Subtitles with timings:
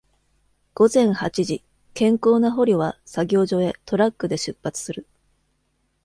[0.73, 1.63] 午前八時、
[1.93, 5.05] 健康な捕虜は、作業所へ、トラックで出発する。